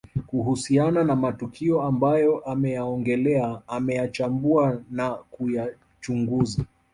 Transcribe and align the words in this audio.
Kuhusiana 0.27 1.03
na 1.03 1.15
matukio 1.15 1.81
ambayo 1.81 2.39
ameyaongelea 2.39 3.61
ameyachambua 3.67 4.81
na 4.91 5.09
kuyachunguza 5.13 6.63